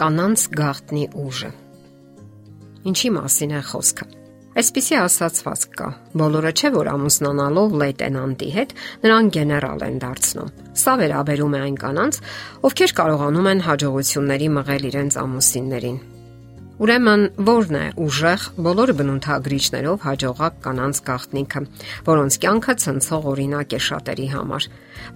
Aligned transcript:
կանանց 0.00 0.42
գաղտնի 0.56 1.04
ուժը։ 1.20 1.48
Ինչի 2.88 3.08
մասին 3.16 3.50
է 3.52 3.60
խոսքը։ 3.68 4.06
Այսպիսի 4.60 4.96
ասացված 4.98 5.64
կա. 5.78 5.88
բոլորը 6.20 6.52
չէ 6.56 6.70
որ 6.74 6.88
ամուսնանալով 6.90 7.74
լեյտենանտի 7.82 8.48
հետ 8.56 8.72
նրան 9.04 9.28
գեներալ 9.36 9.84
են 9.86 10.00
դարձնում։ 10.04 10.54
Սա 10.80 10.94
վերաբերում 11.00 11.54
է 11.54 11.60
այն 11.66 11.76
կանանց, 11.84 12.20
ովքեր 12.70 12.94
կարողանում 13.00 13.50
են 13.52 13.62
հաջողությունների 13.68 14.48
մղել 14.56 14.88
իրենց 14.90 15.20
ամուսիններին։ 15.20 16.00
Ուրեմն 16.80 17.22
ո՞րն 17.44 17.76
է 17.76 17.80
ուժեղ 18.00 18.44
բոլոր 18.64 18.90
բնութագրիչներով 18.96 20.04
հաջողակ 20.06 20.54
կանանց 20.64 21.00
գաղտնիքը, 21.08 21.60
որոնց 22.06 22.38
կյանքը 22.40 22.74
ցնցող 22.84 23.26
օրինակ 23.32 23.74
է 23.76 23.80
շատերի 23.86 24.28
համար։ 24.32 24.68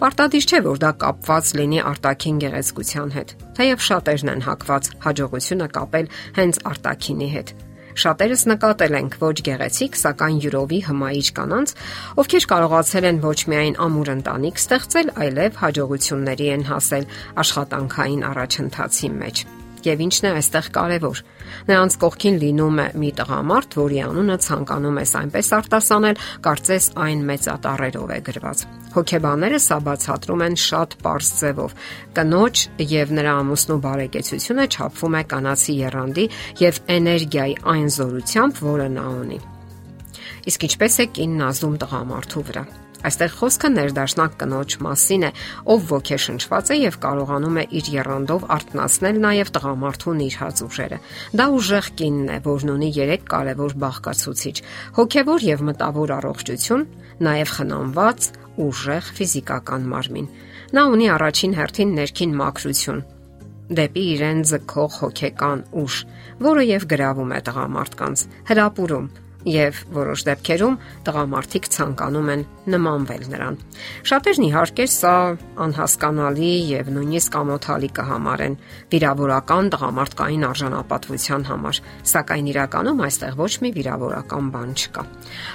Պարտադիր 0.03 0.45
չէ, 0.45 0.61
որ 0.69 0.83
դա 0.85 0.91
կապված 1.05 1.53
լինի 1.57 1.81
արտաքին 1.89 2.43
գեղեցկության 2.45 3.15
հետ, 3.17 3.35
թեև 3.57 3.87
շատերն 3.89 4.33
են 4.35 4.45
հակված 4.45 4.93
հաջողությունը 5.09 5.71
կապել 5.81 6.13
հենց 6.37 6.61
արտաքինի 6.75 7.31
հետ։ 7.33 7.57
Շատերս 8.05 8.43
նկատել 8.51 8.95
ենք 9.01 9.19
ոչ 9.25 9.37
գեղեցիկ, 9.49 9.99
սակայն 10.05 10.39
յուրովի 10.45 10.81
հմայիչ 10.91 11.27
կանանց, 11.39 11.75
ովքեր 12.21 12.49
կարողացել 12.53 13.11
են 13.15 13.25
ոչ 13.25 13.39
միայն 13.55 13.81
ամուր 13.87 14.15
ընտանիք 14.19 14.63
ստեղծել, 14.67 15.17
այլև 15.25 15.61
հաջողությունների 15.65 16.55
են 16.59 16.71
հասել 16.75 17.13
աշխատանքային 17.45 18.27
առաջընթացի 18.35 19.15
մեջ 19.23 19.47
եւ 19.85 20.03
ինչն 20.05 20.29
է 20.29 20.33
այստեղ 20.39 20.69
կարևոր։ 20.75 21.23
Նրանց 21.69 21.97
կողքին 22.05 22.37
լինում 22.45 22.79
է 22.85 22.87
մի 23.03 23.11
տղամարդ, 23.21 23.77
որի 23.81 23.99
անունը 24.05 24.37
ցանկանում 24.45 25.01
ես 25.01 25.13
այնպես 25.21 25.51
արտասանել, 25.59 26.21
կարծես 26.45 26.87
այն 27.05 27.25
մեծատառերով 27.31 28.15
է 28.15 28.19
գրված։ 28.29 28.65
Հոգեբանները 28.95 29.59
սա 29.65 29.79
բացատրում 29.89 30.45
են 30.45 30.57
շատ 30.65 30.97
པարզ 31.01 31.33
ձևով։ 31.41 31.75
Կնոջ 32.15 32.63
եւ 32.95 33.17
նրա 33.19 33.35
ամուսնու 33.45 33.81
բարեկեցությունը 33.89 34.69
չափվում 34.71 35.19
է 35.19 35.25
կանացի 35.35 35.75
երանդի 35.81 36.29
եւ 36.63 36.81
էներգիայի 36.95 37.59
այն 37.75 37.91
զորությամբ, 37.99 38.63
որը 38.71 38.89
նա 38.95 39.11
ունի։ 39.25 39.43
Իսկ 40.45 40.71
ինչպես 40.71 40.99
է 41.01 41.11
կինն 41.19 41.47
ազդում 41.51 41.79
տղամարդու 41.85 42.49
վրա։ 42.53 42.67
Այստեղ 43.05 43.33
խոսքը 43.39 43.69
ներդաշնակ 43.75 44.37
կնոջ 44.41 44.77
մասին 44.85 45.25
է, 45.29 45.31
ով 45.75 45.83
ոգեշնչված 45.91 46.71
է 46.73 46.77
եւ 46.81 46.99
կարողանում 47.05 47.59
է 47.61 47.65
իր 47.81 47.91
երանդով 47.95 48.47
արտնասնել 48.55 49.19
նաեւ 49.25 49.51
տղամարդուն 49.55 50.23
իր 50.25 50.39
հազուժերը։ 50.41 50.99
Դա 51.41 51.47
ուժեղ 51.59 51.91
կինն 52.01 52.31
է, 52.35 52.39
որն 52.49 52.73
ունի 52.75 52.91
3 52.97 53.27
կարևոր 53.35 53.77
բաղկացուցիչ՝ 53.85 54.57
հոգեվոր 55.01 55.47
եւ 55.55 55.65
մտավոր 55.69 56.15
առողջություն, 56.19 56.87
նաեւ 57.29 57.53
խնամված, 57.59 58.31
ուժեղ 58.65 59.11
ֆիզիկական 59.19 59.91
մարմին։ 59.91 60.31
Նա 60.75 60.83
ունի 60.95 61.11
առաջին 61.15 61.59
հերթին 61.59 61.93
ներքին 61.99 62.33
մաքրություն, 62.41 63.05
դեպի 63.79 64.05
իրեն 64.15 64.41
ձգող 64.51 64.97
հոգեկան 65.01 65.61
ուժ, 65.85 65.99
որը 66.45 66.65
եւ 66.69 66.87
գրավում 66.95 67.35
է 67.35 67.41
տղամարդկանց, 67.49 68.25
հրապուրում, 68.51 69.07
եւ 69.45 69.81
որոշ 69.95 70.25
դեպքերում 70.29 70.77
տղամարդիկ 71.05 71.67
ցանկանում 71.75 72.29
են 72.35 72.43
նմանվել 72.75 73.25
նրան։ 73.29 73.57
Շատերն 74.09 74.45
իհարկե 74.49 74.87
սա 74.89 75.15
անհասկանալի 75.65 76.53
եւ 76.71 76.91
նույնիսկ 76.95 77.37
ամոթալի 77.41 77.91
կհամարեն 77.99 78.57
վիրավորական 78.95 79.69
տղամարդկային 79.75 80.47
արժանապատվության 80.49 81.45
համար, 81.51 81.81
սակայն 82.15 82.49
իրականում 82.55 83.03
այստեղ 83.05 83.37
ոչ 83.45 83.53
մի 83.65 83.71
վիրավորական 83.77 84.49
բան 84.55 84.73
չկա։ 84.81 85.05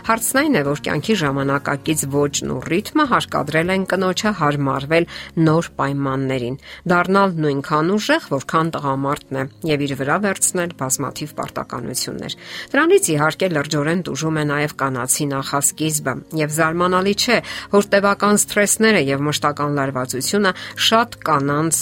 Հարցն 0.10 0.40
այն 0.40 0.60
է, 0.60 0.64
որ 0.70 0.84
կյանքի 0.86 1.16
ժամանակակից 1.24 2.06
ոճն 2.14 2.54
ու 2.54 2.60
ռիթմը 2.70 3.06
հարկադրել 3.10 3.74
են 3.74 3.88
կնոջը 3.90 4.32
հարմարվել 4.40 5.10
նոր 5.50 5.72
պայմաններին, 5.80 6.60
դառնալ 6.94 7.36
նույնքան 7.40 7.92
ուժեղ, 7.96 8.30
որքան 8.38 8.72
տղամարդն 8.76 9.40
է 9.40 9.44
եւ 9.70 9.86
իր 9.90 9.94
վրա 10.00 10.18
վերցնել 10.30 10.76
բազմաթիվ 10.80 11.34
պարտականություններ։ 11.40 12.38
Դրանից 12.74 13.10
իհարկե 13.10 13.50
լրջո 13.56 13.79
լրջորեն 13.80 14.02
տուժում 14.04 14.38
է 14.40 14.44
նաև 14.50 14.72
կանացի 14.80 15.26
նախասկիզբը 15.32 16.14
եւ 16.40 16.50
զարմանալի 16.56 17.14
չէ, 17.16 17.38
որ 17.72 17.86
տևական 17.94 18.40
սթրեսները 18.44 19.02
եւ 19.08 19.24
մշտական 19.28 19.78
լարվածությունը 19.80 20.52
շատ 20.90 21.16
կանանց 21.30 21.80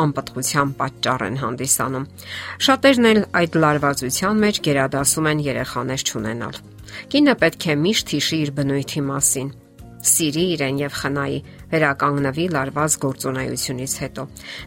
անպտղության 0.00 0.74
պատճառ 0.80 1.24
են 1.30 1.40
հանդիսանում։ 1.40 2.04
Շատերն 2.66 3.08
էլ 3.10 3.22
այդ 3.40 3.56
լարվածության 3.64 4.44
մեջ 4.44 4.60
գերադասում 4.68 5.30
են 5.32 5.42
երեխաներ 5.48 6.04
չունենալ։ 6.10 6.60
Կինը 7.10 7.34
պետք 7.40 7.66
է 7.70 7.74
միշտ 7.80 8.14
հիշի 8.14 8.38
իր 8.44 8.54
բնույթի 8.60 9.02
մասին 9.08 9.50
սիրի 10.00 10.44
իրեն 10.54 10.78
եւ 10.80 10.94
խնայի, 11.00 11.38
վերականգնվի 11.70 12.44
լարված 12.54 12.94
գործունեությունից 13.04 13.94
հետո։ 14.02 14.24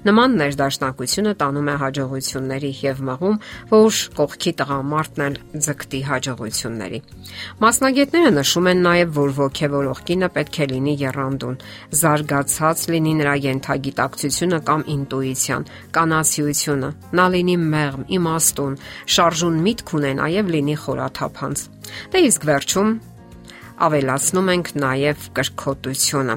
Նման 0.07 0.35
ներդաշնակությունը 0.39 1.33
տանում 1.41 1.69
է 1.73 1.75
հաջողությունների 1.83 2.71
եւ 2.83 3.01
մղում, 3.09 3.37
որ 3.73 3.99
կողքի 4.19 4.53
տղամարդն 4.61 5.23
էլ 5.27 5.37
ձգտի 5.67 6.01
հաջողությունների։ 6.09 6.99
Մասնագետները 7.63 8.31
նշում 8.37 8.69
են 8.73 8.83
նաեւ, 8.87 9.13
որ 9.19 9.33
ողքեվորող 9.43 10.03
կինը 10.07 10.29
պետք 10.37 10.59
է 10.63 10.67
լինի 10.73 10.95
երանդուն, 11.03 11.57
զարգացած 12.03 12.85
լինի 12.93 13.13
նրա 13.23 13.35
յենթագիտակցությունը 13.43 14.59
կամ 14.69 14.85
ինտուիցիան, 14.95 15.67
կանացիությունը, 15.97 16.89
նա 17.19 17.25
լինի 17.33 17.57
մեղմ, 17.73 18.05
իմաստուն, 18.19 18.77
շարժուն 19.17 19.57
միտք 19.67 19.95
ունենա 19.97 20.29
եւ 20.39 20.53
լինի 20.57 20.77
խորաթափանց։ 20.83 21.67
Դե 22.13 22.23
իսկ 22.29 22.47
վերջում 22.47 22.93
ավելացնում 23.87 24.49
ենք 24.53 24.71
նաև 24.83 25.27
կրկոտությունը։ 25.37 26.35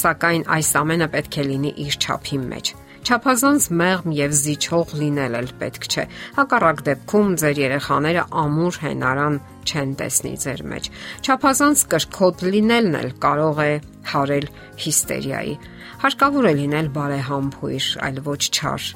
Սակայն 0.00 0.44
այս 0.56 0.70
ամենը 0.80 1.08
պետք 1.14 1.38
է 1.40 1.44
լինի 1.50 1.72
իր 1.84 1.96
չափի 2.04 2.40
մեջ։ 2.44 2.72
Չափազանց 3.04 3.64
մեղմ 3.80 4.12
եւ 4.16 4.34
զիջող 4.40 4.92
լինել 4.96 5.34
էլ 5.40 5.48
պետք 5.60 5.88
չէ։ 5.92 6.04
Հակառակ 6.38 6.78
դեպքում 6.88 7.34
ձեր 7.42 7.58
երեխաները 7.60 8.22
ամուր 8.44 8.78
հենարան 8.84 9.36
չեն 9.68 9.92
տեսնի 10.00 10.32
ձեր 10.44 10.62
մեջ։ 10.72 10.88
Չափազանց 11.24 11.84
կրկոտ 11.94 12.44
լինելն 12.54 12.98
էլ 13.00 13.10
կարող 13.24 13.60
է 13.64 13.72
հարել 14.14 14.48
հիստերիայի։ 14.84 15.54
Հարկավոր 16.04 16.48
է 16.48 16.54
լինել 16.64 16.88
բարեհամբույր, 16.96 17.90
այլ 18.08 18.24
ոչ 18.24 18.42
չար 18.54 18.88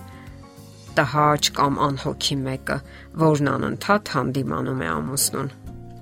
տհաճ 0.98 1.52
կամ 1.54 1.76
անհոգի 1.84 2.36
մեկը, 2.48 2.76
որն 3.22 3.50
անընդհատ 3.52 4.12
հանդիմանում 4.16 4.80
է 4.82 4.88
ամուսնուն։ 4.96 5.50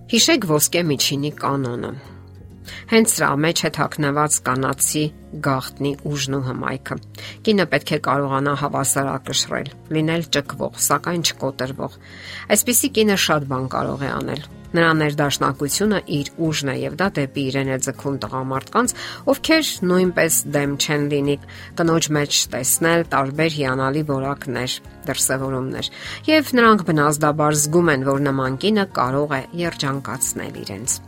Հիշեք 0.06 0.44
ոսկե 0.46 0.80
միջինի 0.86 1.30
կանոնը։ 1.40 1.88
Հենց 2.86 3.12
սրա 3.16 3.28
մեջ 3.42 3.60
է 3.66 3.70
թաքնված 3.74 4.34
կանացի 4.46 5.00
գաղտնի 5.42 5.90
ուժն 6.06 6.36
ու 6.36 6.42
հմայքը։ 6.46 6.96
Կինը 7.46 7.64
պետք 7.72 7.88
է 7.96 7.98
կարողանա 8.06 8.52
հավասարակշռել, 8.60 9.70
լինել 9.96 10.26
ճկվող, 10.36 10.76
սակայն 10.86 11.24
չկոտրվող։ 11.26 11.96
Այսպիսի 12.54 12.90
կինը 12.98 13.16
շատ 13.26 13.48
բան 13.50 13.66
կարող 13.74 14.04
է 14.06 14.12
անել։ 14.20 14.46
Նրա 14.76 14.92
ներդաշնակությունը 15.00 15.98
իր 16.14 16.30
ուժն 16.46 16.70
է 16.70 16.76
եւ 16.82 16.96
դա 17.00 17.08
դեպի 17.16 17.44
իրեն 17.50 17.70
է 17.74 17.78
ձգում 17.86 18.16
տղամարդկանց, 18.22 18.94
ովքեր 19.32 19.70
նույնպես 19.90 20.38
դեմ 20.56 20.76
չեն 20.76 21.08
լինի 21.14 21.36
կնոջ 21.80 22.10
մեջ 22.18 22.40
տեսնել 22.54 23.06
տարբեր 23.16 23.56
հիանալի 23.56 24.04
որակներ, 24.12 24.78
դրսևորումներ։ 25.08 25.92
Եվ 26.30 26.54
նրանք 26.60 26.86
բնազդաբար 26.92 27.60
զգում 27.66 27.92
են, 27.96 28.08
որ 28.12 28.24
նման 28.30 28.62
կինը 28.66 28.88
կարող 29.00 29.36
է 29.40 29.44
երջանկացնել 29.66 30.64
իրենց։ 30.66 31.00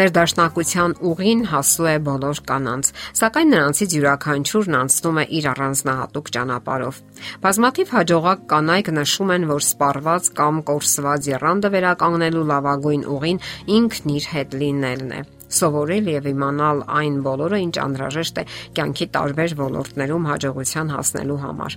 Ներդաշնակության 0.00 0.94
ուղին 1.10 1.42
հասու 1.50 1.88
է 1.90 1.96
բոլոր 2.10 2.42
կանանց, 2.50 2.92
սակայն 3.20 3.52
նրանցից 3.54 3.96
յուրաքանչյուրն 3.96 4.78
անցնում 4.80 5.20
է 5.20 5.24
իր 5.40 5.50
առանձնահատուկ 5.54 6.30
ճանապարհով։ 6.36 7.02
Բազմաթիվ 7.44 7.92
հաջողակ 7.96 8.46
կանայք 8.54 8.94
նշում 9.00 9.34
են, 9.36 9.50
որ 9.50 9.66
սպառված 9.70 10.32
կամ 10.40 10.62
կորսված 10.70 11.28
երանդը 11.34 11.74
վերականգնելու 11.76 12.48
լավագույն 12.54 13.04
ուղին 13.16 13.44
ինքն 13.80 14.16
իր 14.20 14.32
հետ 14.36 14.58
լինելն 14.64 15.14
է 15.20 15.22
սովորել 15.50 16.10
եւ 16.10 16.28
իմանալ 16.30 16.82
այն 17.00 17.16
բոլորը, 17.26 17.60
ինչ 17.66 17.74
անհրաժեշտ 17.84 18.40
է 18.40 18.44
կյանքի 18.78 19.06
տարբեր 19.16 19.54
ոլորտներում 19.60 20.28
հաջողության 20.30 20.92
հասնելու 20.94 21.38
համար։ 21.44 21.76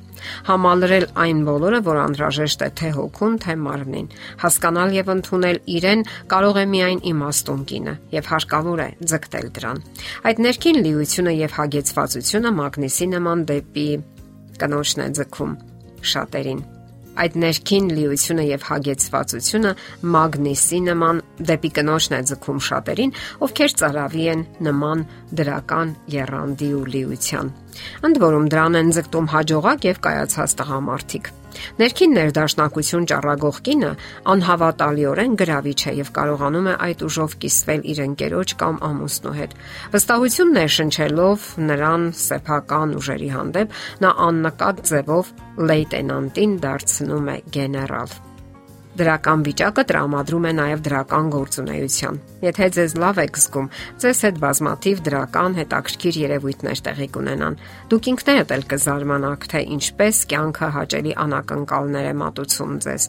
Համալրել 0.49 1.05
այն 1.23 1.39
բոլորը, 1.49 1.79
որ 1.87 2.01
անհրաժեշտ 2.03 2.63
է 2.63 2.69
թե 2.83 2.91
հոգուն, 2.97 3.37
թե 3.43 3.55
մարմնին։ 3.63 4.11
Հասկանալ 4.43 4.95
եւ 4.97 5.11
ընդունել 5.13 5.61
իրեն 5.77 6.05
կարող 6.33 6.61
է 6.63 6.65
միայն 6.73 7.03
իմաստուն 7.13 7.65
կինը 7.73 7.95
եւ 8.13 8.29
հարկավոր 8.33 8.83
է 8.83 8.89
ձգտել 9.13 9.49
դրան։ 9.57 9.83
Այդ 10.29 10.43
ներքին 10.47 10.81
լիությունը 10.87 11.33
եւ 11.43 11.57
հագեցվածությունը 11.59 12.53
մագնիսի 12.63 13.09
նման 13.17 13.47
դեպի 13.53 13.89
կնոջն 14.63 15.03
է 15.07 15.09
ձգում 15.19 15.59
շատերին 16.13 16.63
Այդ 17.13 17.35
ներքին 17.43 17.89
լիությունը 17.93 18.45
եւ 18.47 18.63
հագեցվածությունը 18.69 19.73
մագնիսի 20.15 20.79
նման 20.87 21.21
դեպի 21.51 21.71
կնոջն 21.77 22.15
է 22.17 22.21
ձգում 22.31 22.63
շատերին, 22.67 23.13
ովքեր 23.45 23.75
ծարավի 23.83 24.25
են 24.33 24.41
նման 24.69 25.05
դրական 25.37 25.93
երանդի 26.15 26.71
ու 26.79 26.83
լիության։ 26.95 27.53
Ընդ 28.09 28.19
որում 28.25 28.49
դրան 28.53 28.81
են 28.81 28.91
ձգտում 28.97 29.31
հաջողակ 29.37 29.89
եւ 29.93 30.03
կայացած 30.07 30.57
տղամարդիկ։ 30.63 31.31
Ներքին 31.81 32.15
ներդաշնակություն 32.17 33.07
ճառագող 33.11 33.59
կինը 33.67 33.91
անհավատալիորեն 34.33 35.37
գրավիչ 35.43 35.79
է 35.91 35.95
եւ 35.99 36.11
կարողանում 36.17 36.69
է 36.73 36.75
այդ 36.87 37.05
ուժով 37.07 37.37
կիսվել 37.45 37.87
իր 37.93 38.03
ընկերոջ 38.07 38.55
կամ 38.63 38.81
ամուսնու 38.89 39.37
հետ։ 39.39 39.55
Վստահություն 39.95 40.53
ներշնչելով 40.59 41.47
նրան 41.69 42.05
սեփական 42.23 42.99
ուժերի 42.99 43.31
հանդեպ, 43.37 43.79
նա 44.03 44.13
աննկատ 44.27 44.85
ձևով 44.91 45.33
լեյտենանտին 45.71 46.61
դարձնում 46.67 47.33
է 47.37 47.39
գեներալ։ 47.57 48.21
Դրական 48.93 49.43
վիճակը 49.47 49.83
տրամադրում 49.89 50.43
է 50.45 50.49
նաև 50.53 50.81
դրական 50.85 51.29
գործունեության։ 51.33 52.19
Եթե 52.45 52.67
ձեզ 52.75 52.93
լավ 53.01 53.21
եք 53.23 53.39
զգում, 53.41 53.69
ձեզ 54.03 54.21
հետ 54.27 54.37
բազմաթիվ 54.43 55.01
դրական 55.07 55.57
հետաքրքիր 55.57 56.19
երևույթներ 56.21 56.83
տեղի 56.87 57.07
կունենան։ 57.17 57.59
Դուք 57.89 58.09
ինքներդ 58.13 58.53
էլ 58.53 58.65
կզարմանաք, 58.73 59.47
թե 59.49 59.65
ինչպես 59.73 60.23
կյանքը 60.29 60.69
հաճելի 60.77 61.13
անակնկալներ 61.25 62.09
է 62.13 62.15
մատուցում 62.21 62.73
ձեզ։ 62.85 63.07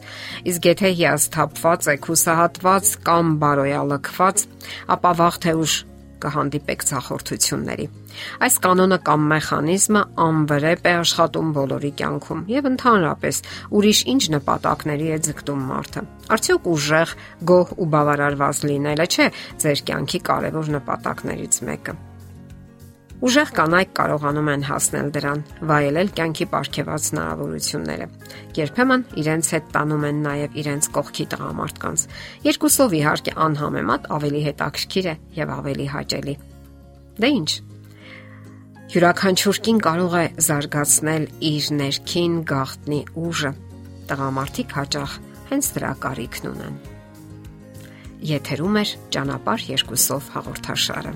Իսկ 0.49 0.69
եթե 0.73 0.95
հիասթափված 1.05 1.91
եք, 1.93 2.09
հուսահատված 2.09 2.95
կամ 3.05 3.35
բարոյալքված, 3.45 4.47
ապա 4.95 5.11
վաղ 5.21 5.43
թե 5.45 5.59
ուշ 5.61 5.75
կհանդիպեք 6.23 6.85
ցախորթությունների։ 6.89 7.85
Այս 8.45 8.55
կանոնը 8.65 8.97
կամ 9.09 9.27
մեխանիզմը 9.33 10.01
անվրեպ 10.25 10.87
է 10.87 10.93
աշխատում 11.01 11.51
բոլորի 11.59 11.91
կյանքում 11.99 12.41
եւ 12.55 12.69
ընդհանրապես 12.71 13.41
ուրիշ 13.75 14.01
ինչ 14.15 14.23
նպատակների 14.37 15.07
է 15.11 15.21
ձգտում 15.27 15.69
մարդը։ 15.75 16.05
Արդյոք 16.35 16.67
ուժեղ, 16.75 17.15
գոհ 17.51 17.77
ու 17.77 17.89
բավարարված 17.95 18.65
լինելը 18.71 19.07
չէ 19.11 19.29
ձեր 19.65 19.87
կյանքի 19.91 20.25
կարևոր 20.31 20.75
նպատակներից 20.79 21.63
մեկը։ 21.69 22.01
Ուժեղ 23.23 23.51
կանայք 23.55 23.91
կարողանում 23.95 24.49
են 24.51 24.63
հասնել 24.67 25.09
դրան, 25.15 25.41
վայելել 25.69 26.09
կյանքի 26.17 26.45
ապարքեված 26.45 27.05
հնարավորությունները։ 27.11 28.07
Երբեմն 28.59 29.05
իրենց 29.21 29.51
հետ 29.55 29.69
տանում 29.75 30.03
են 30.09 30.17
նաև 30.25 30.57
իրենց 30.59 30.89
կողքի 30.97 31.25
տղամարդկանց։ 31.31 32.03
Երկուսով 32.47 32.95
իհարկե 32.99 33.35
անհամեմատ 33.45 34.09
ավելի 34.15 34.41
հետաքրքիր 34.49 35.07
է 35.07 35.15
եւ 35.39 35.53
ավելի 35.55 35.87
հաճելի։ 35.95 36.35
Դե 37.15 37.29
ի՞նչ։ 37.35 37.51
Յուրաքանչյուր 38.95 39.59
կին 39.65 39.79
կարող 39.85 40.17
է 40.19 40.25
զարգացնել 40.45 41.23
իր 41.55 41.69
ներքին 41.79 42.35
գաղտնի 42.51 42.99
ուժը։ 43.25 43.51
Տղամարդիկ 44.11 44.75
հաճախ 44.75 45.15
հենց 45.55 45.71
դրա 45.77 45.93
կարիքն 46.03 46.51
ունեն։ 46.51 46.75
Եթերում 48.35 48.77
է 48.81 48.85
ճանապարհ 49.15 49.65
երկուսով 49.71 50.29
հաղորդաշարը։ 50.35 51.15